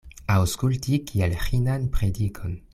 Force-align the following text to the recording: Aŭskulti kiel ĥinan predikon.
Aŭskulti 0.35 0.99
kiel 1.11 1.37
ĥinan 1.45 1.87
predikon. 1.99 2.61